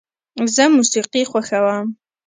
زه 0.55 0.63
موسیقي 0.75 1.21
خوښوم. 1.29 1.87